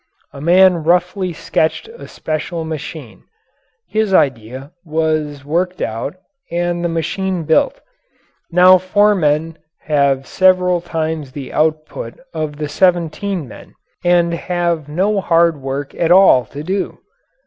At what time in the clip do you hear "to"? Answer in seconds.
16.45-16.63